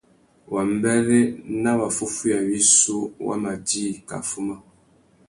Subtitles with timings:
[0.51, 1.21] Wambêrê
[1.61, 4.55] na waffúffüiya wissú wa ma djï kā fuma.